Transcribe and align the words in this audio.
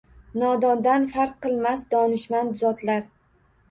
Nodondan 0.43 1.05
farq 1.13 1.37
qilmas 1.45 1.87
donishmand 1.95 2.63
zotlar 2.67 3.11